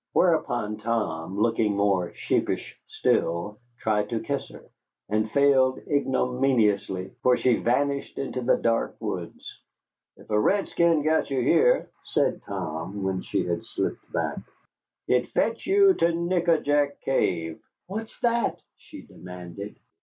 Whereupon 0.13 0.77
Tom, 0.77 1.37
looking 1.37 1.77
more 1.77 2.11
sheepish 2.15 2.75
still, 2.87 3.59
tried 3.77 4.09
to 4.09 4.19
kiss 4.19 4.49
her, 4.49 4.63
and 5.09 5.29
failed 5.29 5.77
ignominiously, 5.87 7.09
for 7.21 7.37
she 7.37 7.57
vanished 7.57 8.17
into 8.17 8.41
the 8.41 8.57
dark 8.57 8.95
woods. 8.99 9.61
"If 10.17 10.27
a 10.31 10.39
redskin 10.39 11.03
got 11.03 11.29
you 11.29 11.41
here," 11.41 11.91
said 12.03 12.41
Tom, 12.47 13.03
when 13.03 13.21
she 13.21 13.45
had 13.45 13.63
slipped 13.63 14.11
back, 14.11 14.39
"he'd 15.05 15.29
fetch 15.33 15.67
you 15.67 15.93
to 15.93 16.11
Nick 16.15 16.47
a 16.47 16.59
jack 16.59 16.99
Cave." 17.01 17.59
"What's 17.85 18.19
that?" 18.21 18.59
she 18.77 19.03
demanded. 19.03 19.75